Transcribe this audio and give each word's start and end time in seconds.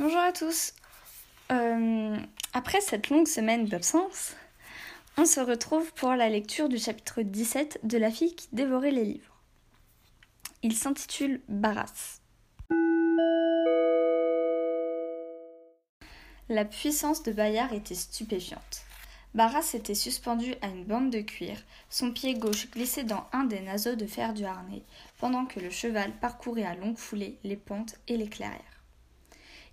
Bonjour 0.00 0.20
à 0.20 0.32
tous. 0.32 0.72
Euh, 1.52 2.16
après 2.54 2.80
cette 2.80 3.10
longue 3.10 3.28
semaine 3.28 3.66
d'absence, 3.66 4.32
on 5.18 5.26
se 5.26 5.40
retrouve 5.40 5.92
pour 5.92 6.14
la 6.14 6.30
lecture 6.30 6.70
du 6.70 6.78
chapitre 6.78 7.20
17 7.20 7.80
de 7.82 7.98
La 7.98 8.10
fille 8.10 8.34
qui 8.34 8.48
dévorait 8.52 8.92
les 8.92 9.04
livres. 9.04 9.42
Il 10.62 10.74
s'intitule 10.74 11.42
Barras. 11.48 12.20
La 16.48 16.64
puissance 16.64 17.22
de 17.22 17.32
Bayard 17.32 17.74
était 17.74 17.94
stupéfiante. 17.94 18.84
Barras 19.34 19.72
était 19.74 19.94
suspendu 19.94 20.54
à 20.62 20.68
une 20.68 20.86
bande 20.86 21.10
de 21.10 21.20
cuir, 21.20 21.58
son 21.90 22.10
pied 22.10 22.32
gauche 22.32 22.70
glissé 22.70 23.04
dans 23.04 23.26
un 23.34 23.44
des 23.44 23.60
naseaux 23.60 23.96
de 23.96 24.06
fer 24.06 24.32
du 24.32 24.46
harnais, 24.46 24.82
pendant 25.18 25.44
que 25.44 25.60
le 25.60 25.68
cheval 25.68 26.10
parcourait 26.22 26.64
à 26.64 26.74
longue 26.74 26.96
foulée 26.96 27.36
les 27.44 27.56
pentes 27.56 27.96
et 28.08 28.16
les 28.16 28.30
clairières. 28.30 28.69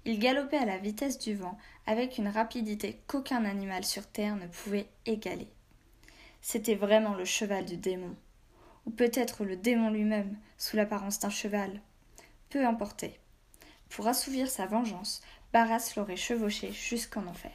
Il 0.08 0.20
galopait 0.20 0.58
à 0.58 0.66
la 0.66 0.78
vitesse 0.78 1.20
du 1.20 1.36
vent, 1.36 1.58
avec 1.86 2.18
une 2.18 2.30
rapidité 2.30 3.02
qu'aucun 3.08 3.44
animal 3.44 3.84
sur 3.84 4.08
terre 4.08 4.38
ne 4.38 4.48
pouvait 4.48 4.88
égaler. 5.06 5.50
C'était 6.42 6.76
vraiment 6.76 7.14
le 7.14 7.26
cheval 7.26 7.66
du 7.66 7.76
démon, 7.76 8.16
ou 8.86 8.92
peut-être 8.92 9.44
le 9.44 9.58
démon 9.58 9.90
lui-même, 9.90 10.38
sous 10.58 10.78
l'apparence 10.78 11.20
d'un 11.20 11.30
cheval. 11.30 11.82
Peu 12.50 12.66
importait. 12.66 13.20
Pour 13.90 14.08
assouvir 14.08 14.50
sa 14.50 14.66
vengeance, 14.66 15.22
Barras 15.52 15.92
l'aurait 15.98 16.16
chevauché 16.16 16.72
jusqu'en 16.72 17.28
enfer. 17.28 17.52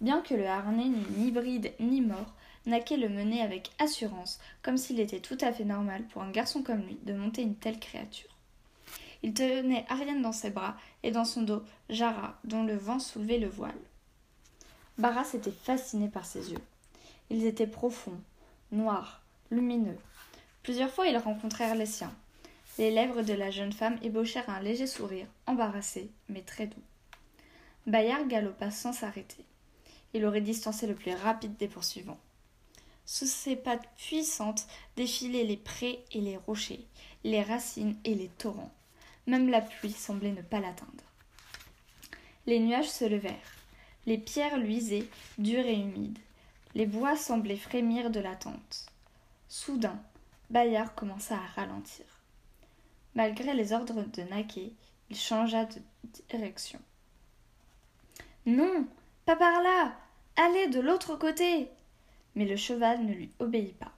Bien 0.00 0.22
que 0.22 0.32
le 0.32 0.46
harnais 0.46 0.88
n'eût 0.88 1.18
ni 1.18 1.30
bride 1.30 1.74
ni 1.78 2.00
mort, 2.00 2.32
Naquet 2.64 2.96
le 2.96 3.10
menait 3.10 3.42
avec 3.42 3.70
assurance, 3.78 4.40
comme 4.62 4.78
s'il 4.78 4.98
était 4.98 5.20
tout 5.20 5.36
à 5.42 5.52
fait 5.52 5.64
normal 5.64 6.04
pour 6.04 6.22
un 6.22 6.30
garçon 6.30 6.62
comme 6.62 6.86
lui 6.86 6.98
de 7.02 7.12
monter 7.12 7.42
une 7.42 7.56
telle 7.56 7.78
créature. 7.78 8.31
Il 9.22 9.34
tenait 9.34 9.84
Ariane 9.88 10.22
dans 10.22 10.32
ses 10.32 10.50
bras 10.50 10.76
et 11.02 11.10
dans 11.10 11.24
son 11.24 11.42
dos 11.42 11.62
Jara, 11.88 12.38
dont 12.44 12.64
le 12.64 12.76
vent 12.76 12.98
soulevait 12.98 13.38
le 13.38 13.48
voile. 13.48 13.72
Barras 14.98 15.30
était 15.34 15.52
fasciné 15.52 16.08
par 16.08 16.26
ses 16.26 16.52
yeux. 16.52 16.62
Ils 17.30 17.46
étaient 17.46 17.66
profonds, 17.66 18.20
noirs, 18.72 19.22
lumineux. 19.50 19.98
Plusieurs 20.62 20.90
fois 20.90 21.06
ils 21.06 21.16
rencontrèrent 21.16 21.74
les 21.74 21.86
siens. 21.86 22.14
Les 22.78 22.90
lèvres 22.90 23.22
de 23.22 23.34
la 23.34 23.50
jeune 23.50 23.72
femme 23.72 23.98
ébauchèrent 24.02 24.48
un 24.48 24.60
léger 24.60 24.86
sourire, 24.86 25.26
embarrassé, 25.46 26.10
mais 26.28 26.42
très 26.42 26.66
doux. 26.66 26.82
Bayard 27.86 28.26
galopa 28.28 28.70
sans 28.70 28.92
s'arrêter. 28.92 29.44
Il 30.14 30.24
aurait 30.24 30.40
distancé 30.40 30.86
le 30.86 30.94
plus 30.94 31.14
rapide 31.14 31.56
des 31.56 31.68
poursuivants. 31.68 32.20
Sous 33.04 33.26
ses 33.26 33.56
pattes 33.56 33.88
puissantes 33.96 34.66
défilaient 34.96 35.44
les 35.44 35.56
prés 35.56 36.04
et 36.12 36.20
les 36.20 36.36
rochers, 36.36 36.86
les 37.24 37.42
racines 37.42 37.96
et 38.04 38.14
les 38.14 38.28
torrents. 38.28 38.72
Même 39.26 39.48
la 39.48 39.60
pluie 39.60 39.92
semblait 39.92 40.32
ne 40.32 40.42
pas 40.42 40.60
l'atteindre. 40.60 41.04
Les 42.46 42.58
nuages 42.58 42.90
se 42.90 43.04
levèrent. 43.04 43.36
Les 44.06 44.18
pierres 44.18 44.58
luisaient, 44.58 45.08
dures 45.38 45.66
et 45.66 45.78
humides. 45.78 46.18
Les 46.74 46.86
bois 46.86 47.16
semblaient 47.16 47.56
frémir 47.56 48.10
de 48.10 48.18
l'attente. 48.18 48.86
Soudain, 49.48 50.00
Bayard 50.50 50.94
commença 50.94 51.36
à 51.36 51.60
ralentir. 51.60 52.04
Malgré 53.14 53.54
les 53.54 53.72
ordres 53.72 54.02
de 54.02 54.22
Naquet, 54.22 54.72
il 55.10 55.16
changea 55.16 55.66
de 55.66 55.80
direction. 56.30 56.80
Non, 58.46 58.86
pas 59.24 59.36
par 59.36 59.62
là. 59.62 59.94
Allez 60.36 60.66
de 60.68 60.80
l'autre 60.80 61.16
côté. 61.16 61.68
Mais 62.34 62.46
le 62.46 62.56
cheval 62.56 63.04
ne 63.04 63.12
lui 63.12 63.30
obéit 63.38 63.76
pas. 63.78 63.92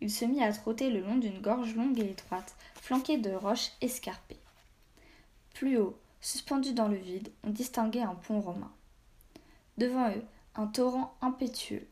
Il 0.00 0.10
se 0.10 0.24
mit 0.24 0.42
à 0.42 0.52
trotter 0.52 0.90
le 0.90 1.00
long 1.00 1.16
d'une 1.16 1.40
gorge 1.40 1.74
longue 1.74 1.98
et 1.98 2.10
étroite, 2.10 2.56
flanquée 2.74 3.18
de 3.18 3.30
roches 3.30 3.70
escarpées. 3.80 4.40
Plus 5.58 5.76
haut, 5.76 5.98
suspendu 6.20 6.72
dans 6.72 6.86
le 6.86 6.94
vide, 6.94 7.32
on 7.42 7.50
distinguait 7.50 8.02
un 8.02 8.14
pont 8.14 8.40
romain. 8.40 8.70
Devant 9.76 10.08
eux, 10.10 10.22
un 10.54 10.68
torrent 10.68 11.16
impétueux. 11.20 11.84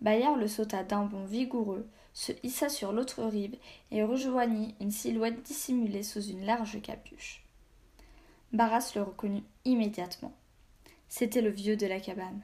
Bayard 0.00 0.36
le 0.36 0.48
sauta 0.48 0.82
d'un 0.82 1.04
bond 1.04 1.26
vigoureux, 1.26 1.86
se 2.14 2.32
hissa 2.42 2.70
sur 2.70 2.94
l'autre 2.94 3.22
rive 3.24 3.54
et 3.90 4.02
rejoignit 4.02 4.74
une 4.80 4.90
silhouette 4.90 5.42
dissimulée 5.42 6.02
sous 6.02 6.22
une 6.22 6.46
large 6.46 6.80
capuche. 6.80 7.44
Barras 8.54 8.92
le 8.94 9.02
reconnut 9.02 9.44
immédiatement. 9.66 10.32
C'était 11.10 11.42
le 11.42 11.50
vieux 11.50 11.76
de 11.76 11.86
la 11.86 12.00
cabane. 12.00 12.40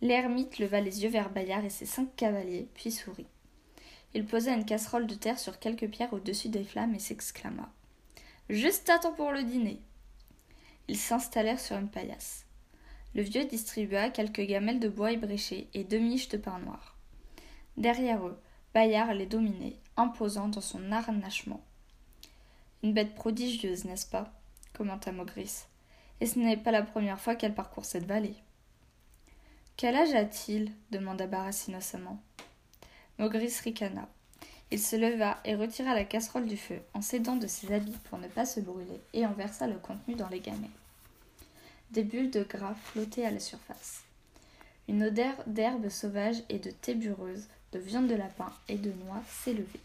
L'ermite 0.00 0.58
leva 0.58 0.80
les 0.80 1.02
yeux 1.02 1.10
vers 1.10 1.28
Bayard 1.28 1.66
et 1.66 1.68
ses 1.68 1.84
cinq 1.84 2.16
cavaliers, 2.16 2.70
puis 2.72 2.90
sourit. 2.90 3.28
Il 4.14 4.24
posa 4.24 4.54
une 4.54 4.64
casserole 4.64 5.06
de 5.06 5.16
terre 5.16 5.38
sur 5.38 5.58
quelques 5.58 5.90
pierres 5.90 6.14
au-dessus 6.14 6.48
des 6.48 6.64
flammes 6.64 6.94
et 6.94 6.98
s'exclama. 6.98 7.70
Juste 8.48 8.88
à 8.90 8.98
temps 9.00 9.12
pour 9.12 9.32
le 9.32 9.42
dîner. 9.42 9.80
Ils 10.86 10.98
s'installèrent 10.98 11.58
sur 11.58 11.76
une 11.76 11.88
paillasse. 11.88 12.46
Le 13.16 13.22
vieux 13.22 13.44
distribua 13.44 14.10
quelques 14.10 14.42
gamelles 14.42 14.78
de 14.78 14.88
bois 14.88 15.10
ébréchées 15.10 15.68
et 15.74 15.82
deux 15.82 15.98
miches 15.98 16.28
de 16.28 16.36
pain 16.36 16.60
noir. 16.60 16.96
Derrière 17.76 18.24
eux, 18.24 18.38
Bayard 18.72 19.14
les 19.14 19.26
dominait, 19.26 19.76
imposant 19.96 20.48
dans 20.48 20.60
son 20.60 20.92
harnachement. 20.92 21.64
Une 22.84 22.92
bête 22.92 23.16
prodigieuse, 23.16 23.84
n'est-ce 23.84 24.06
pas? 24.06 24.32
commenta 24.74 25.10
Maugris. 25.10 25.64
Et 26.20 26.26
ce 26.26 26.38
n'est 26.38 26.56
pas 26.56 26.70
la 26.70 26.82
première 26.82 27.20
fois 27.20 27.34
qu'elle 27.34 27.54
parcourt 27.54 27.84
cette 27.84 28.06
vallée. 28.06 28.36
Quel 29.76 29.96
âge 29.96 30.14
a-t-il? 30.14 30.72
demanda 30.90 31.26
Barras 31.26 31.64
innocemment. 31.66 32.22
Maugris 33.18 33.60
ricana. 33.64 34.08
Il 34.72 34.80
se 34.80 34.96
leva 34.96 35.38
et 35.44 35.54
retira 35.54 35.94
la 35.94 36.04
casserole 36.04 36.46
du 36.46 36.56
feu, 36.56 36.80
en 36.92 37.00
s'aidant 37.00 37.36
de 37.36 37.46
ses 37.46 37.72
habits 37.72 37.98
pour 38.10 38.18
ne 38.18 38.26
pas 38.26 38.46
se 38.46 38.60
brûler, 38.60 39.00
et 39.12 39.24
en 39.24 39.32
versa 39.32 39.66
le 39.66 39.78
contenu 39.78 40.14
dans 40.14 40.28
les 40.28 40.40
gamelles. 40.40 40.68
Des 41.92 42.02
bulles 42.02 42.32
de 42.32 42.42
gras 42.42 42.74
flottaient 42.74 43.24
à 43.24 43.30
la 43.30 43.38
surface. 43.38 44.02
Une 44.88 45.04
odeur 45.04 45.34
d'herbes 45.46 45.88
sauvages 45.88 46.42
et 46.48 46.58
de 46.58 46.70
tébureuse, 46.70 47.46
de 47.72 47.78
viande 47.78 48.08
de 48.08 48.14
lapin 48.14 48.52
et 48.68 48.76
de 48.76 48.92
noix 49.04 49.22
s'élevait. 49.28 49.80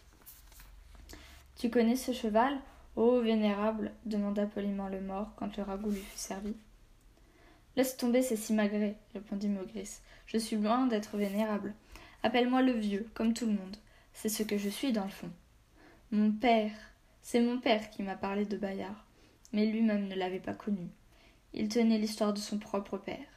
Tu 1.57 1.69
connais 1.69 1.95
ce 1.95 2.11
cheval? 2.11 2.57
Ô 2.95 3.21
vénérable 3.21 3.91
demanda 4.05 4.45
poliment 4.45 4.89
le 4.89 4.99
mort 4.99 5.29
quand 5.37 5.55
le 5.55 5.63
ragoût 5.63 5.91
lui 5.91 6.01
fut 6.01 6.17
servi. 6.17 6.53
Laisse 7.77 7.95
tomber 7.95 8.21
ces 8.21 8.35
simagrées, 8.35 8.95
répondit 9.13 9.47
Maugris. 9.47 9.99
Je 10.25 10.37
suis 10.37 10.57
loin 10.57 10.87
d'être 10.87 11.17
vénérable. 11.17 11.73
Appelle-moi 12.23 12.61
le 12.63 12.73
vieux, 12.73 13.07
comme 13.13 13.33
tout 13.33 13.45
le 13.45 13.53
monde. 13.53 13.77
C'est 14.13 14.29
ce 14.29 14.43
que 14.43 14.57
je 14.57 14.69
suis 14.69 14.91
dans 14.91 15.03
le 15.03 15.09
fond. 15.09 15.31
Mon 16.11 16.31
père, 16.31 16.71
c'est 17.21 17.39
mon 17.39 17.59
père 17.59 17.89
qui 17.89 18.03
m'a 18.03 18.15
parlé 18.15 18.45
de 18.45 18.57
Bayard, 18.57 19.05
mais 19.53 19.65
lui-même 19.65 20.07
ne 20.07 20.15
l'avait 20.15 20.39
pas 20.39 20.53
connu. 20.53 20.89
Il 21.53 21.69
tenait 21.69 21.97
l'histoire 21.97 22.33
de 22.33 22.39
son 22.39 22.57
propre 22.57 22.97
père. 22.97 23.27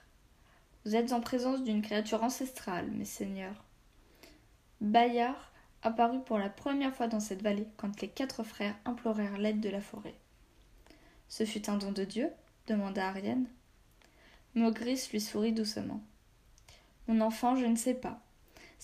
Vous 0.85 0.97
êtes 0.97 1.13
en 1.13 1.21
présence 1.21 1.63
d'une 1.63 1.83
créature 1.83 2.23
ancestrale, 2.23 2.91
mes 2.91 3.05
seigneurs. 3.05 3.65
Bayard 4.81 5.53
apparut 5.83 6.23
pour 6.23 6.39
la 6.39 6.51
première 6.51 6.95
fois 6.95 7.09
dans 7.09 7.21
cette 7.21 7.43
vallée 7.43 7.69
quand 7.77 8.01
les 8.01 8.09
quatre 8.09 8.43
frères 8.43 8.77
implorèrent 8.85 9.39
l'aide 9.39 9.61
de 9.61 9.71
la 9.71 9.81
forêt. 9.81 10.15
Ce 11.29 11.45
fut 11.45 11.71
un 11.71 11.79
don 11.79 11.93
de 11.93 12.05
Dieu 12.05 12.31
demanda 12.67 13.09
Ariane. 13.09 13.47
Maugris 14.55 15.09
lui 15.13 15.21
sourit 15.21 15.53
doucement. 15.53 16.03
Mon 17.07 17.21
enfant, 17.21 17.57
je 17.57 17.67
ne 17.67 17.77
sais 17.77 17.95
pas 17.95 18.24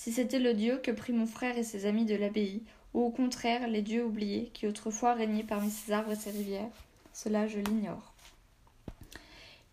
si 0.03 0.13
c'était 0.13 0.39
le 0.39 0.55
dieu 0.55 0.81
que 0.83 0.91
prit 0.91 1.13
mon 1.13 1.27
frère 1.27 1.59
et 1.59 1.63
ses 1.63 1.85
amis 1.85 2.07
de 2.07 2.15
l'abbaye, 2.15 2.63
ou 2.95 3.03
au 3.03 3.11
contraire 3.11 3.69
les 3.69 3.83
dieux 3.83 4.03
oubliés 4.03 4.51
qui 4.55 4.67
autrefois 4.67 5.13
régnaient 5.13 5.45
parmi 5.45 5.71
ces 5.71 5.93
arbres 5.93 6.13
et 6.13 6.17
ces 6.17 6.31
rivières, 6.31 6.73
cela 7.13 7.47
je 7.47 7.59
l'ignore. 7.59 8.15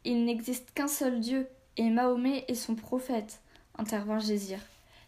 Il 0.03 0.25
n'existe 0.25 0.73
qu'un 0.73 0.89
seul 0.89 1.21
Dieu, 1.21 1.47
et 1.77 1.89
Mahomet 1.89 2.43
est 2.49 2.55
son 2.55 2.75
prophète, 2.75 3.39
intervint 3.77 4.19
Gésir. 4.19 4.59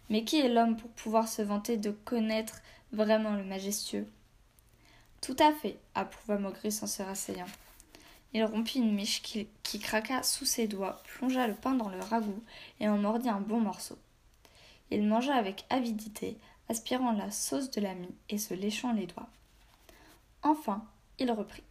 Mais 0.09 0.23
qui 0.23 0.39
est 0.39 0.47
l'homme 0.47 0.77
pour 0.77 0.89
pouvoir 0.91 1.27
se 1.27 1.41
vanter 1.41 1.75
de 1.75 1.91
connaître 1.91 2.61
vraiment 2.93 3.35
le 3.35 3.43
majestueux? 3.43 4.07
Tout 5.19 5.35
à 5.39 5.51
fait, 5.51 5.77
approuva 5.95 6.37
Maugris 6.37 6.79
en 6.81 6.87
se 6.87 7.03
rasseyant. 7.03 7.45
Il 8.33 8.45
rompit 8.45 8.79
une 8.79 8.95
miche 8.95 9.21
qui 9.21 9.79
craqua 9.79 10.23
sous 10.23 10.45
ses 10.45 10.67
doigts, 10.67 11.03
plongea 11.03 11.45
le 11.45 11.55
pain 11.55 11.73
dans 11.73 11.89
le 11.89 11.99
ragoût 11.99 12.41
et 12.79 12.87
en 12.87 12.97
mordit 12.97 13.27
un 13.27 13.41
bon 13.41 13.59
morceau. 13.59 13.97
Il 14.91 15.03
mangea 15.03 15.35
avec 15.35 15.65
avidité, 15.69 16.37
aspirant 16.67 17.11
la 17.11 17.31
sauce 17.31 17.71
de 17.71 17.81
l'ami 17.81 18.09
et 18.29 18.37
se 18.37 18.53
léchant 18.53 18.93
les 18.93 19.07
doigts. 19.07 19.29
Enfin, 20.43 20.85
il 21.17 21.31
reprit. 21.31 21.63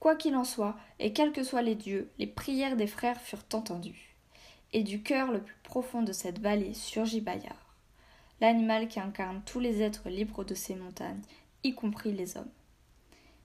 Quoi 0.00 0.16
qu'il 0.16 0.34
en 0.34 0.44
soit, 0.44 0.76
et 0.98 1.12
quels 1.12 1.32
que 1.32 1.44
soient 1.44 1.62
les 1.62 1.74
dieux, 1.74 2.10
les 2.18 2.26
prières 2.26 2.76
des 2.76 2.86
frères 2.86 3.20
furent 3.20 3.44
entendues. 3.52 4.16
Et 4.72 4.82
du 4.82 5.02
cœur 5.02 5.30
le 5.30 5.42
plus 5.42 5.56
profond 5.62 6.02
de 6.02 6.12
cette 6.12 6.38
vallée 6.38 6.74
surgit 6.74 7.20
Bayard, 7.20 7.76
l'animal 8.40 8.88
qui 8.88 8.98
incarne 8.98 9.42
tous 9.44 9.60
les 9.60 9.82
êtres 9.82 10.08
libres 10.08 10.44
de 10.44 10.54
ces 10.54 10.74
montagnes, 10.74 11.20
y 11.64 11.74
compris 11.74 12.12
les 12.12 12.36
hommes. 12.36 12.50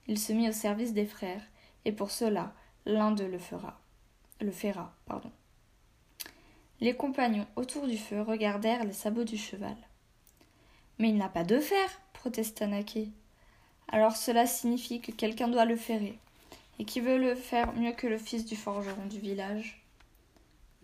Il 0.08 0.18
se 0.18 0.32
mit 0.32 0.48
au 0.48 0.54
service 0.54 0.94
des 0.94 1.06
frères, 1.06 1.44
et 1.84 1.92
pour 1.92 2.12
cela, 2.12 2.54
l'un 2.86 3.12
d'eux 3.12 3.28
le 3.28 3.40
fera. 3.40 3.80
Le 4.40 4.52
fera, 4.52 4.94
pardon. 5.06 5.32
Les 6.82 6.96
compagnons 6.96 7.48
autour 7.56 7.88
du 7.88 7.98
feu 7.98 8.22
regardèrent 8.22 8.84
les 8.84 8.94
sabots 8.94 9.24
du 9.24 9.38
cheval. 9.38 9.78
Mais 11.00 11.10
il 11.10 11.18
n'a 11.18 11.30
pas 11.30 11.44
de 11.44 11.60
fer, 11.60 11.90
protesta 12.14 12.68
Naquet. 12.68 13.10
Alors 13.88 14.16
cela 14.16 14.46
signifie 14.46 15.00
que 15.00 15.12
quelqu'un 15.12 15.48
doit 15.48 15.66
le 15.66 15.76
ferrer. 15.76 16.20
Et 16.80 16.86
qui 16.86 17.00
veut 17.00 17.18
le 17.18 17.36
faire 17.36 17.74
mieux 17.74 17.94
que 17.94 18.08
le 18.08 18.18
fils 18.18 18.46
du 18.46 18.58
forgeron 18.58 19.06
du 19.06 19.20
village 19.20 19.82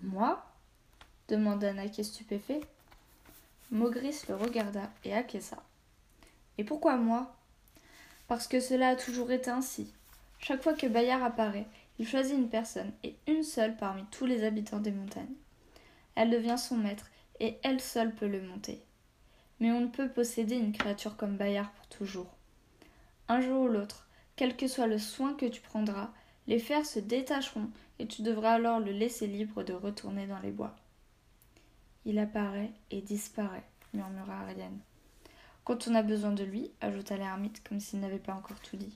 Moi? 0.02 0.42
demanda 1.28 1.74
Naké 1.74 2.04
stupéfait. 2.04 2.62
Maugris 3.72 4.24
le 4.30 4.36
regarda 4.36 4.90
et 5.04 5.14
acquiesça. 5.14 5.58
Et 6.58 6.64
pourquoi 6.64 6.96
moi? 6.96 7.36
Parce 8.28 8.48
que 8.48 8.60
cela 8.60 8.90
a 8.90 8.96
toujours 8.96 9.32
été 9.32 9.50
ainsi. 9.50 9.92
Chaque 10.40 10.64
fois 10.64 10.74
que 10.74 10.88
Bayard 10.88 11.24
apparaît, 11.24 11.68
il 12.00 12.08
choisit 12.08 12.36
une 12.36 12.50
personne, 12.50 12.92
et 13.04 13.16
une 13.28 13.44
seule 13.44 13.78
parmi 13.78 14.04
tous 14.12 14.26
les 14.26 14.44
habitants 14.44 14.80
des 14.80 14.92
montagnes. 14.92 15.36
Elle 16.16 16.30
devient 16.30 16.58
son 16.58 16.78
maître, 16.78 17.10
et 17.40 17.58
elle 17.64 17.82
seule 17.82 18.14
peut 18.14 18.28
le 18.28 18.42
monter. 18.42 18.84
Mais 19.60 19.72
on 19.72 19.82
ne 19.82 19.88
peut 19.88 20.10
posséder 20.10 20.56
une 20.56 20.74
créature 20.74 21.18
comme 21.18 21.38
Bayard 21.38 21.72
pour 21.72 21.88
toujours. 21.88 22.34
Un 23.28 23.42
jour 23.42 23.62
ou 23.64 23.68
l'autre, 23.68 24.08
quel 24.36 24.56
que 24.56 24.68
soit 24.68 24.88
le 24.88 24.98
soin 24.98 25.34
que 25.34 25.46
tu 25.46 25.62
prendras, 25.62 26.12
les 26.48 26.60
fers 26.60 26.86
se 26.86 27.00
détacheront 27.00 27.70
et 28.00 28.08
tu 28.08 28.24
devras 28.24 28.54
alors 28.54 28.80
le 28.80 28.92
laisser 28.92 29.28
libre 29.28 29.64
de 29.64 29.74
retourner 29.74 30.28
dans 30.28 30.40
les 30.40 30.52
bois. 30.52 30.76
Il 32.06 32.18
apparaît 32.18 32.72
et 32.90 33.02
disparaît, 33.02 33.64
murmura 33.94 34.42
Ariane. 34.42 34.80
Quand 35.64 35.88
on 35.88 35.96
a 35.96 36.02
besoin 36.02 36.32
de 36.32 36.44
lui, 36.44 36.72
ajouta 36.82 37.16
l'ermite 37.16 37.64
comme 37.68 37.80
s'il 37.80 38.00
n'avait 38.00 38.18
pas 38.18 38.34
encore 38.34 38.60
tout 38.60 38.78
dit. 38.78 38.96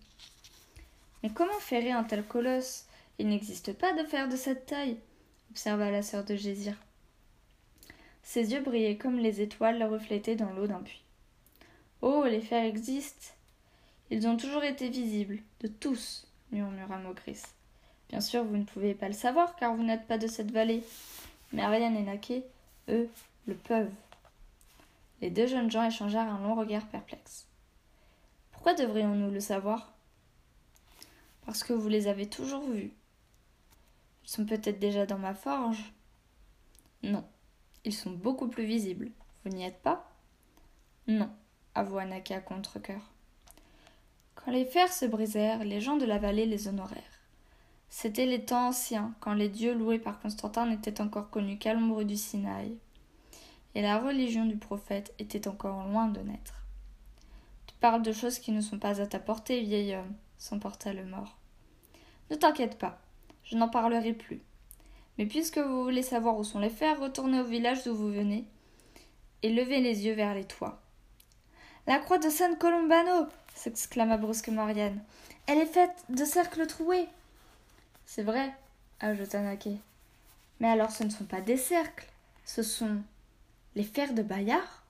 Mais 1.21 1.29
comment 1.29 1.59
ferrer 1.59 1.91
un 1.91 2.03
tel 2.03 2.23
colosse? 2.25 2.85
Il 3.19 3.29
n'existe 3.29 3.73
pas 3.73 3.93
de 3.93 4.03
fer 4.03 4.27
de 4.27 4.35
cette 4.35 4.65
taille, 4.65 4.97
observa 5.51 5.91
la 5.91 6.01
sœur 6.01 6.25
de 6.25 6.35
Gésir. 6.35 6.75
Ses 8.25 8.53
yeux 8.53 8.61
brillaient 8.61 8.97
comme 8.97 9.19
les 9.19 9.41
étoiles 9.41 9.83
reflétées 9.83 10.35
dans 10.35 10.51
l'eau 10.51 10.65
d'un 10.65 10.81
puits. 10.81 11.03
Oh, 12.01 12.25
les 12.25 12.41
fers 12.41 12.65
existent 12.65 13.33
Ils 14.09 14.27
ont 14.27 14.35
toujours 14.35 14.63
été 14.63 14.89
visibles, 14.89 15.37
de 15.61 15.67
tous, 15.67 16.27
murmura 16.51 16.97
Maugris. 16.97 17.43
Bien 18.09 18.21
sûr, 18.21 18.43
vous 18.43 18.57
ne 18.57 18.63
pouvez 18.63 18.95
pas 18.95 19.07
le 19.07 19.13
savoir, 19.13 19.55
car 19.55 19.75
vous 19.75 19.83
n'êtes 19.83 20.07
pas 20.07 20.17
de 20.17 20.25
cette 20.25 20.49
vallée. 20.49 20.83
Mais 21.53 21.61
Ariane 21.61 21.95
et 21.95 22.01
Naquet, 22.01 22.43
eux, 22.89 23.07
le 23.45 23.53
peuvent. 23.53 23.93
Les 25.21 25.29
deux 25.29 25.45
jeunes 25.45 25.71
gens 25.71 25.85
échangèrent 25.85 26.27
un 26.27 26.41
long 26.41 26.55
regard 26.55 26.87
perplexe. 26.87 27.45
Pourquoi 28.51 28.73
devrions-nous 28.73 29.29
le 29.29 29.39
savoir? 29.39 29.93
Parce 31.45 31.63
que 31.63 31.73
vous 31.73 31.89
les 31.89 32.07
avez 32.07 32.27
toujours 32.27 32.67
vus. 32.67 32.91
Ils 34.23 34.29
sont 34.29 34.45
peut-être 34.45 34.79
déjà 34.79 35.05
dans 35.05 35.19
ma 35.19 35.35
forge? 35.35 35.93
Non, 37.03 37.23
ils 37.85 37.93
sont 37.93 38.11
beaucoup 38.11 38.47
plus 38.47 38.65
visibles. 38.65 39.11
Vous 39.43 39.51
n'y 39.51 39.63
êtes 39.63 39.81
pas? 39.81 40.11
Non, 41.07 41.29
avoua 41.75 42.05
Naka 42.05 42.41
contre-coeur. 42.41 43.11
Quand 44.33 44.51
les 44.51 44.65
fers 44.65 44.91
se 44.91 45.05
brisèrent, 45.05 45.63
les 45.63 45.81
gens 45.81 45.97
de 45.97 46.05
la 46.05 46.17
vallée 46.17 46.45
les 46.45 46.67
honorèrent. 46.67 47.01
C'étaient 47.89 48.25
les 48.25 48.43
temps 48.43 48.67
anciens, 48.67 49.13
quand 49.19 49.33
les 49.33 49.49
dieux 49.49 49.73
loués 49.73 49.99
par 49.99 50.19
Constantin 50.19 50.65
n'étaient 50.65 50.99
encore 50.99 51.29
connus 51.29 51.57
qu'à 51.57 51.73
l'ombre 51.73 52.03
du 52.03 52.17
Sinaï, 52.17 52.77
et 53.75 53.81
la 53.81 53.99
religion 53.99 54.45
du 54.45 54.57
prophète 54.57 55.13
était 55.19 55.47
encore 55.47 55.87
loin 55.87 56.07
de 56.07 56.19
naître. 56.21 56.65
Tu 57.67 57.75
parles 57.75 58.01
de 58.01 58.11
choses 58.11 58.39
qui 58.39 58.51
ne 58.51 58.61
sont 58.61 58.79
pas 58.79 59.01
à 59.01 59.07
ta 59.07 59.19
portée, 59.19 59.61
vieil 59.61 59.95
homme, 59.95 60.13
s'emporta 60.37 60.91
le 60.91 61.05
mort. 61.05 61.37
Ne 62.31 62.35
t'inquiète 62.35 62.77
pas, 62.77 62.99
je 63.43 63.55
n'en 63.55 63.69
parlerai 63.69 64.13
plus. 64.13 64.41
Mais 65.17 65.25
puisque 65.25 65.57
vous 65.57 65.83
voulez 65.83 66.03
savoir 66.03 66.37
où 66.37 66.43
sont 66.43 66.59
les 66.59 66.69
fers, 66.69 66.99
retournez 66.99 67.39
au 67.39 67.45
village 67.45 67.83
d'où 67.83 67.95
vous 67.95 68.11
venez 68.11 68.45
et 69.43 69.53
levez 69.53 69.79
les 69.79 70.05
yeux 70.05 70.13
vers 70.13 70.33
les 70.33 70.45
toits. 70.45 70.81
La 71.87 71.99
croix 71.99 72.17
de 72.17 72.29
San 72.29 72.57
Colombano 72.57 73.27
s'exclama 73.53 74.17
brusquement 74.17 74.65
Marianne. 74.65 75.01
Elle 75.47 75.59
est 75.59 75.67
faite 75.67 76.03
de 76.09 76.25
cercles 76.25 76.65
troués. 76.65 77.07
C'est 78.05 78.23
vrai, 78.23 78.51
ajouta 78.99 79.39
Naquet. 79.41 79.77
Mais 80.59 80.67
alors 80.67 80.91
ce 80.91 81.03
ne 81.03 81.09
sont 81.09 81.25
pas 81.25 81.41
des 81.41 81.57
cercles, 81.57 82.07
ce 82.43 82.63
sont 82.63 82.97
les 83.75 83.83
fers 83.83 84.13
de 84.13 84.23
Bayard? 84.23 84.83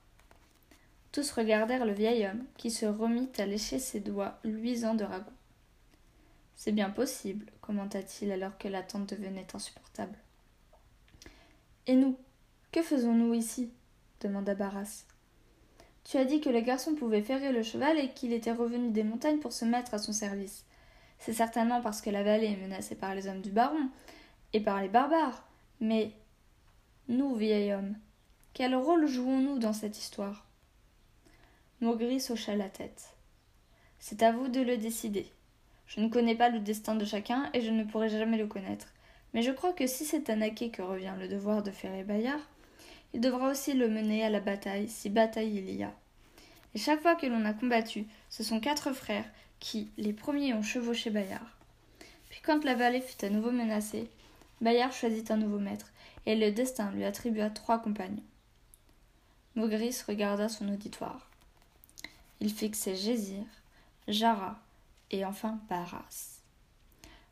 Tous 1.12 1.30
regardèrent 1.32 1.84
le 1.84 1.92
vieil 1.92 2.26
homme, 2.26 2.44
qui 2.56 2.70
se 2.70 2.86
remit 2.86 3.30
à 3.38 3.46
lécher 3.46 3.78
ses 3.78 4.00
doigts 4.00 4.38
luisants 4.44 4.94
de 4.94 5.04
ragoût. 5.04 5.30
C'est 6.56 6.72
bien 6.72 6.90
possible, 6.90 7.46
commenta-t-il 7.60 8.32
alors 8.32 8.56
que 8.58 8.66
l'attente 8.66 9.10
devenait 9.10 9.46
insupportable. 9.54 10.18
Et 11.86 11.94
nous 11.94 12.16
Que 12.72 12.82
faisons-nous 12.82 13.34
ici? 13.34 13.70
demanda 14.20 14.54
Barras. 14.54 15.04
Tu 16.04 16.16
as 16.16 16.24
dit 16.24 16.40
que 16.40 16.48
le 16.48 16.60
garçon 16.60 16.94
pouvait 16.94 17.22
ferrer 17.22 17.52
le 17.52 17.62
cheval 17.62 17.98
et 17.98 18.12
qu'il 18.14 18.32
était 18.32 18.52
revenu 18.52 18.90
des 18.90 19.04
montagnes 19.04 19.38
pour 19.38 19.52
se 19.52 19.64
mettre 19.64 19.92
à 19.92 19.98
son 19.98 20.12
service. 20.12 20.64
C'est 21.18 21.32
certainement 21.32 21.80
parce 21.80 22.00
que 22.00 22.10
la 22.10 22.22
vallée 22.22 22.52
est 22.52 22.56
menacée 22.56 22.94
par 22.94 23.14
les 23.14 23.28
hommes 23.28 23.42
du 23.42 23.50
baron 23.50 23.90
et 24.52 24.60
par 24.60 24.80
les 24.80 24.88
barbares. 24.88 25.46
Mais 25.80 26.12
nous, 27.08 27.34
vieil 27.34 27.72
homme, 27.72 27.96
quel 28.54 28.74
rôle 28.74 29.06
jouons-nous 29.06 29.58
dans 29.58 29.72
cette 29.72 29.98
histoire? 29.98 30.46
Maugris 31.80 32.26
hocha 32.30 32.56
la 32.56 32.70
tête. 32.70 33.14
C'est 33.98 34.22
à 34.22 34.32
vous 34.32 34.48
de 34.48 34.60
le 34.60 34.78
décider. 34.78 35.30
Je 35.86 36.00
ne 36.00 36.08
connais 36.08 36.34
pas 36.34 36.48
le 36.48 36.60
destin 36.60 36.94
de 36.94 37.04
chacun 37.04 37.48
et 37.54 37.60
je 37.60 37.70
ne 37.70 37.84
pourrai 37.84 38.08
jamais 38.08 38.38
le 38.38 38.46
connaître. 38.46 38.88
Mais 39.34 39.42
je 39.42 39.52
crois 39.52 39.72
que 39.72 39.86
si 39.86 40.04
c'est 40.04 40.30
à 40.30 40.36
Naquet 40.36 40.70
que 40.70 40.82
revient 40.82 41.14
le 41.18 41.28
devoir 41.28 41.62
de 41.62 41.70
ferrer 41.70 42.04
Bayard, 42.04 42.40
il 43.14 43.20
devra 43.20 43.50
aussi 43.50 43.72
le 43.72 43.88
mener 43.88 44.24
à 44.24 44.30
la 44.30 44.40
bataille, 44.40 44.88
si 44.88 45.10
bataille 45.10 45.56
il 45.56 45.70
y 45.70 45.82
a. 45.82 45.92
Et 46.74 46.78
chaque 46.78 47.00
fois 47.00 47.14
que 47.14 47.26
l'on 47.26 47.44
a 47.44 47.52
combattu, 47.52 48.06
ce 48.28 48.42
sont 48.42 48.60
quatre 48.60 48.92
frères 48.92 49.24
qui, 49.60 49.90
les 49.96 50.12
premiers, 50.12 50.54
ont 50.54 50.62
chevauché 50.62 51.10
Bayard. 51.10 51.46
Puis 52.28 52.40
quand 52.44 52.64
la 52.64 52.74
vallée 52.74 53.00
fut 53.00 53.24
à 53.24 53.30
nouveau 53.30 53.50
menacée, 53.50 54.10
Bayard 54.60 54.92
choisit 54.92 55.30
un 55.30 55.36
nouveau 55.36 55.58
maître, 55.58 55.92
et 56.26 56.34
le 56.34 56.50
destin 56.50 56.90
lui 56.90 57.04
attribua 57.04 57.50
trois 57.50 57.78
compagnons. 57.78 58.22
Maugris 59.54 60.02
regarda 60.06 60.48
son 60.48 60.68
auditoire. 60.68 61.30
Il 62.40 62.52
fixait 62.52 62.96
Gésir, 62.96 63.44
Jara 64.08 64.58
et 65.10 65.24
enfin 65.24 65.60
Barras. 65.68 66.40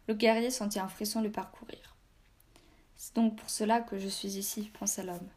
Le 0.06 0.14
guerrier 0.14 0.50
sentit 0.50 0.80
un 0.80 0.88
frisson 0.88 1.22
le 1.22 1.30
parcourir. 1.30 1.96
C'est 2.96 3.14
donc 3.16 3.36
pour 3.36 3.50
cela 3.50 3.80
que 3.80 3.98
je 3.98 4.08
suis 4.08 4.36
ici, 4.36 4.70
pensa 4.78 5.02
l'homme, 5.02 5.28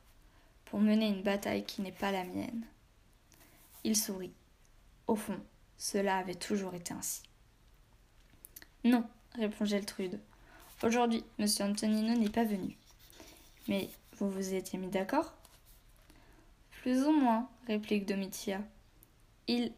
pour 0.65 0.79
mener 0.79 1.07
une 1.07 1.23
bataille 1.23 1.65
qui 1.65 1.81
n'est 1.81 1.91
pas 1.91 2.11
la 2.11 2.23
mienne. 2.23 2.65
Il 3.83 3.95
sourit. 3.95 4.33
Au 5.07 5.15
fond, 5.15 5.39
cela 5.77 6.17
avait 6.17 6.35
toujours 6.35 6.73
été 6.73 6.93
ainsi. 6.93 7.21
Non, 8.83 9.05
répondit 9.35 9.71
Geltrude. 9.71 10.19
Aujourd'hui, 10.83 11.23
M. 11.39 11.47
Antonino 11.61 12.13
n'est 12.17 12.29
pas 12.29 12.43
venu. 12.43 12.77
Mais 13.67 13.89
vous 14.17 14.29
vous 14.29 14.53
étiez 14.53 14.77
mis 14.77 14.87
d'accord? 14.87 15.33
Plus 16.71 17.03
ou 17.03 17.11
moins, 17.11 17.49
réplique 17.67 18.05
Domitia. 18.05 18.61
Il. 19.47 19.71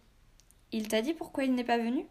Il 0.72 0.88
t'a 0.88 1.02
dit 1.02 1.14
pourquoi 1.14 1.46
il 1.46 1.56
n'est 1.56 1.64
pas 1.64 1.80
venu? 1.80 2.06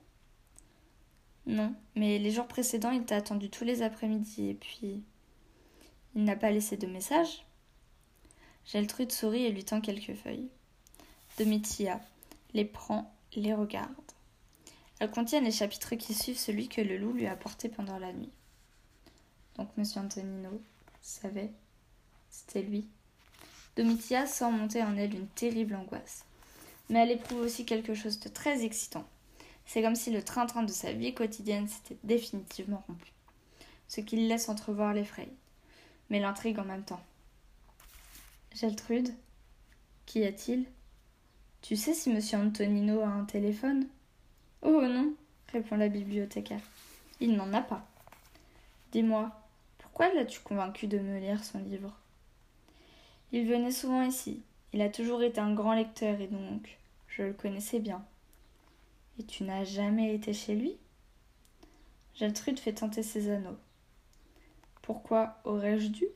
Non, 1.48 1.74
mais 1.96 2.18
les 2.18 2.30
jours 2.30 2.46
précédents, 2.46 2.90
il 2.90 3.06
t'a 3.06 3.16
attendu 3.16 3.48
tous 3.48 3.64
les 3.64 3.80
après-midi 3.80 4.50
et 4.50 4.54
puis. 4.54 5.02
Il 6.14 6.24
n'a 6.24 6.36
pas 6.36 6.50
laissé 6.50 6.76
de 6.76 6.86
message 6.86 7.44
Geltrude 8.66 9.12
sourit 9.12 9.44
et 9.44 9.50
lui 9.50 9.64
tend 9.64 9.80
quelques 9.80 10.14
feuilles. 10.14 10.50
Domitia 11.38 12.00
les 12.52 12.66
prend, 12.66 13.14
les 13.34 13.54
regarde. 13.54 13.94
Elles 14.98 15.10
contiennent 15.10 15.44
les 15.44 15.50
chapitres 15.50 15.94
qui 15.94 16.12
suivent 16.12 16.38
celui 16.38 16.68
que 16.68 16.82
le 16.82 16.98
loup 16.98 17.12
lui 17.12 17.26
a 17.26 17.32
apporté 17.32 17.70
pendant 17.70 17.98
la 17.98 18.12
nuit. 18.12 18.32
Donc 19.56 19.70
M. 19.78 19.84
Antonino 19.96 20.60
savait, 21.00 21.52
c'était 22.28 22.62
lui. 22.62 22.86
Domitia 23.74 24.26
sent 24.26 24.50
monter 24.50 24.82
en 24.82 24.98
elle 24.98 25.14
une 25.14 25.28
terrible 25.28 25.76
angoisse. 25.76 26.26
Mais 26.90 26.98
elle 26.98 27.12
éprouve 27.12 27.40
aussi 27.40 27.64
quelque 27.64 27.94
chose 27.94 28.20
de 28.20 28.28
très 28.28 28.64
excitant. 28.64 29.08
C'est 29.68 29.82
comme 29.82 29.96
si 29.96 30.10
le 30.10 30.22
train-train 30.22 30.62
de 30.62 30.72
sa 30.72 30.94
vie 30.94 31.12
quotidienne 31.12 31.68
s'était 31.68 31.98
définitivement 32.02 32.82
rompu, 32.88 33.12
ce 33.86 34.00
qui 34.00 34.16
laisse 34.16 34.48
entrevoir 34.48 34.94
l'effroi, 34.94 35.26
mais 36.08 36.20
l'intrigue 36.20 36.58
en 36.58 36.64
même 36.64 36.84
temps. 36.84 37.02
Geltrude 38.54 39.12
Qu'y 40.06 40.24
a-t-il? 40.24 40.64
Tu 41.60 41.76
sais 41.76 41.92
si 41.92 42.10
monsieur 42.10 42.38
Antonino 42.38 43.02
a 43.02 43.08
un 43.08 43.26
téléphone? 43.26 43.86
Oh 44.62 44.80
non, 44.80 45.12
répond 45.52 45.76
la 45.76 45.88
bibliothécaire. 45.88 46.62
Il 47.20 47.36
n'en 47.36 47.52
a 47.52 47.60
pas. 47.60 47.86
Dis-moi, 48.92 49.30
pourquoi 49.76 50.14
l'as-tu 50.14 50.40
convaincu 50.40 50.86
de 50.86 50.98
me 50.98 51.18
lire 51.18 51.44
son 51.44 51.58
livre? 51.58 51.94
Il 53.32 53.46
venait 53.46 53.70
souvent 53.70 54.00
ici. 54.00 54.40
Il 54.72 54.80
a 54.80 54.88
toujours 54.88 55.22
été 55.22 55.42
un 55.42 55.52
grand 55.52 55.74
lecteur 55.74 56.18
et 56.22 56.28
donc 56.28 56.78
je 57.08 57.24
le 57.24 57.34
connaissais 57.34 57.80
bien. 57.80 58.02
Et 59.18 59.24
tu 59.24 59.44
n'as 59.44 59.64
jamais 59.64 60.14
été 60.14 60.32
chez 60.32 60.54
lui? 60.54 60.76
Gertrude 62.14 62.58
fait 62.58 62.72
tenter 62.72 63.02
ses 63.02 63.30
anneaux. 63.30 63.56
Pourquoi 64.82 65.38
aurais-je 65.44 65.88
dû? 65.88 66.06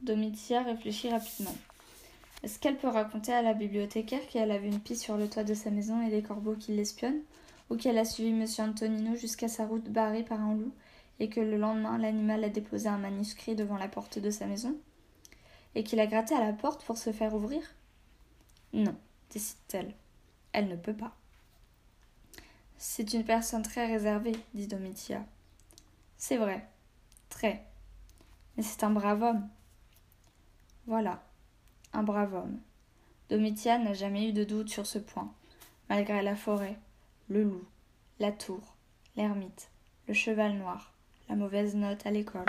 Domitia 0.00 0.62
réfléchit 0.62 1.10
rapidement. 1.10 1.54
Est-ce 2.42 2.58
qu'elle 2.58 2.78
peut 2.78 2.88
raconter 2.88 3.32
à 3.32 3.42
la 3.42 3.52
bibliothécaire 3.52 4.26
qu'elle 4.28 4.50
a 4.50 4.58
vu 4.58 4.68
une 4.68 4.80
pie 4.80 4.96
sur 4.96 5.16
le 5.16 5.28
toit 5.28 5.44
de 5.44 5.54
sa 5.54 5.70
maison 5.70 6.06
et 6.06 6.10
des 6.10 6.22
corbeaux 6.22 6.54
qui 6.54 6.72
l'espionnent? 6.72 7.22
Ou 7.70 7.76
qu'elle 7.76 7.98
a 7.98 8.04
suivi 8.04 8.30
M. 8.30 8.46
Antonino 8.58 9.14
jusqu'à 9.14 9.48
sa 9.48 9.66
route 9.66 9.90
barrée 9.90 10.22
par 10.22 10.40
un 10.40 10.54
loup, 10.54 10.72
et 11.20 11.28
que 11.28 11.40
le 11.40 11.58
lendemain 11.58 11.98
l'animal 11.98 12.42
a 12.44 12.48
déposé 12.48 12.88
un 12.88 12.96
manuscrit 12.96 13.56
devant 13.56 13.76
la 13.76 13.88
porte 13.88 14.18
de 14.18 14.30
sa 14.30 14.46
maison, 14.46 14.74
et 15.74 15.84
qu'il 15.84 16.00
a 16.00 16.06
gratté 16.06 16.34
à 16.34 16.40
la 16.40 16.54
porte 16.54 16.82
pour 16.84 16.96
se 16.96 17.12
faire 17.12 17.34
ouvrir? 17.34 17.60
Non, 18.72 18.94
décide-t-elle. 19.30 19.94
Elle 20.52 20.68
ne 20.68 20.76
peut 20.76 20.94
pas. 20.94 21.14
C'est 22.80 23.12
une 23.12 23.24
personne 23.24 23.62
très 23.62 23.86
réservée, 23.86 24.36
dit 24.54 24.68
Domitia. 24.68 25.24
C'est 26.16 26.36
vrai, 26.36 26.64
très. 27.28 27.64
Mais 28.56 28.62
c'est 28.62 28.84
un 28.84 28.90
brave 28.90 29.20
homme. 29.20 29.48
Voilà, 30.86 31.20
un 31.92 32.04
brave 32.04 32.34
homme. 32.34 32.60
Domitia 33.30 33.78
n'a 33.78 33.94
jamais 33.94 34.28
eu 34.28 34.32
de 34.32 34.44
doute 34.44 34.68
sur 34.68 34.86
ce 34.86 34.98
point, 34.98 35.34
malgré 35.88 36.22
la 36.22 36.36
forêt, 36.36 36.78
le 37.28 37.42
loup, 37.42 37.64
la 38.20 38.30
tour, 38.30 38.60
l'ermite, 39.16 39.70
le 40.06 40.14
cheval 40.14 40.52
noir, 40.56 40.92
la 41.28 41.34
mauvaise 41.34 41.74
note 41.74 42.06
à 42.06 42.12
l'école. 42.12 42.46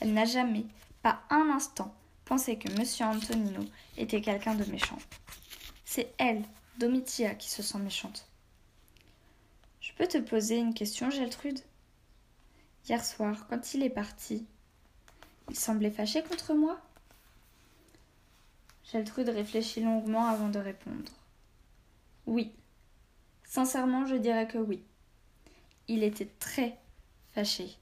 Elle 0.00 0.14
n'a 0.14 0.24
jamais, 0.24 0.64
pas 1.02 1.20
un 1.28 1.50
instant, 1.50 1.94
pensé 2.24 2.58
que 2.58 2.68
M. 2.70 3.14
Antonino 3.14 3.64
était 3.98 4.22
quelqu'un 4.22 4.54
de 4.54 4.64
méchant. 4.70 4.98
C'est 5.84 6.14
elle, 6.16 6.42
Domitia, 6.78 7.34
qui 7.34 7.50
se 7.50 7.62
sent 7.62 7.78
méchante. 7.78 8.25
Peux 9.96 10.06
te 10.06 10.18
poser 10.18 10.58
une 10.58 10.74
question, 10.74 11.10
Geltrude 11.10 11.58
Hier 12.86 13.02
soir, 13.04 13.46
quand 13.48 13.72
il 13.72 13.82
est 13.82 13.90
parti, 13.90 14.46
il 15.48 15.56
semblait 15.56 15.90
fâché 15.90 16.22
contre 16.22 16.52
moi? 16.52 16.78
Geltrude 18.92 19.30
réfléchit 19.30 19.80
longuement 19.80 20.26
avant 20.26 20.50
de 20.50 20.58
répondre. 20.58 21.12
Oui. 22.26 22.52
Sincèrement, 23.44 24.06
je 24.06 24.16
dirais 24.16 24.46
que 24.46 24.58
oui. 24.58 24.84
Il 25.88 26.02
était 26.02 26.28
très 26.38 26.78
fâché. 27.32 27.76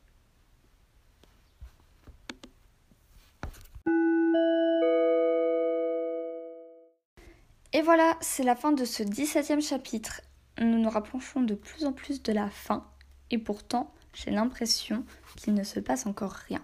Et 7.73 7.83
voilà, 7.83 8.17
c'est 8.21 8.45
la 8.45 8.55
fin 8.55 8.71
de 8.71 8.85
ce 8.85 9.03
17e 9.03 9.61
chapitre. 9.61 10.21
Nous 10.59 10.79
nous 10.79 10.91
rapprochons 10.91 11.43
de 11.43 11.55
plus 11.55 11.85
en 11.85 11.93
plus 11.93 12.23
de 12.23 12.33
la 12.33 12.49
fin, 12.49 12.87
et 13.31 13.39
pourtant, 13.39 13.93
j'ai 14.13 14.31
l'impression 14.31 15.05
qu'il 15.37 15.55
ne 15.55 15.65
se 15.65 15.81
passe 15.81 16.07
encore 16.07 16.33
rien. 16.33 16.63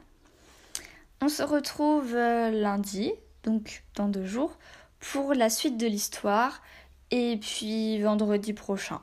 On 1.21 1.29
se 1.29 1.43
retrouve 1.43 2.15
euh, 2.15 2.51
lundi, 2.51 3.13
donc 3.43 3.83
dans 3.97 4.09
deux 4.09 4.25
jours, 4.25 4.59
pour 5.01 5.35
la 5.35 5.51
suite 5.51 5.77
de 5.77 5.87
l'histoire, 5.87 6.63
et 7.11 7.39
puis 7.39 8.01
vendredi 8.01 8.53
prochain. 8.53 9.01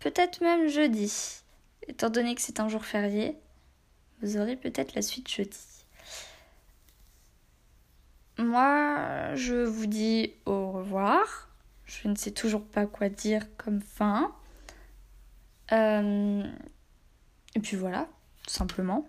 Peut-être 0.00 0.40
même 0.40 0.68
jeudi, 0.68 1.42
étant 1.86 2.10
donné 2.10 2.34
que 2.34 2.40
c'est 2.40 2.60
un 2.60 2.68
jour 2.68 2.84
férié, 2.84 3.36
vous 4.22 4.36
aurez 4.36 4.56
peut-être 4.56 4.94
la 4.94 5.02
suite 5.02 5.28
jeudi. 5.28 5.58
Moi, 8.38 9.34
je 9.34 9.64
vous 9.64 9.86
dis 9.86 10.32
au 10.46 10.70
revoir. 10.70 11.47
Je 11.88 12.06
ne 12.06 12.14
sais 12.14 12.30
toujours 12.30 12.64
pas 12.64 12.86
quoi 12.86 13.08
dire 13.08 13.46
comme 13.56 13.80
fin. 13.80 14.30
Euh, 15.72 16.44
et 17.54 17.60
puis 17.60 17.76
voilà, 17.76 18.08
tout 18.46 18.52
simplement. 18.52 19.08